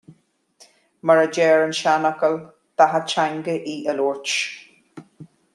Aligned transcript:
Mar 1.09 1.17
a 1.23 1.25
deir 1.35 1.59
an 1.65 1.75
seanfhocal 1.81 2.39
"Beatha 2.75 3.03
Teanga 3.13 3.59
í 3.75 3.77
a 3.95 3.99
Labhairt". 3.99 5.01